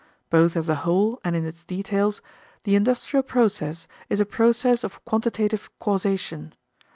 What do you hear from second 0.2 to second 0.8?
Both as a